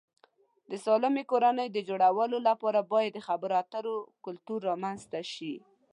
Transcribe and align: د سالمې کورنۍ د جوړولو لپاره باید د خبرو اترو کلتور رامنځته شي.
د 0.69 0.71
سالمې 0.85 1.23
کورنۍ 1.31 1.67
د 1.71 1.77
جوړولو 1.89 2.37
لپاره 2.47 2.79
باید 2.91 3.11
د 3.13 3.19
خبرو 3.27 3.53
اترو 3.61 3.95
کلتور 4.25 4.59
رامنځته 4.69 5.19
شي. 5.33 5.53